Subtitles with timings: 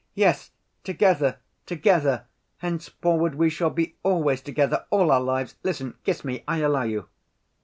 [0.15, 0.49] "Yes,
[0.83, 2.25] together, together!
[2.57, 5.57] Henceforward we shall be always together, all our lives!
[5.61, 7.07] Listen, kiss me, I allow you."